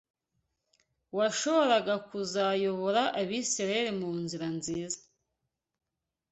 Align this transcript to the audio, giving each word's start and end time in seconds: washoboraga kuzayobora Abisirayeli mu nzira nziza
washoboraga 1.17 1.95
kuzayobora 2.09 3.01
Abisirayeli 3.21 3.91
mu 4.01 4.11
nzira 4.21 4.47
nziza 4.57 4.99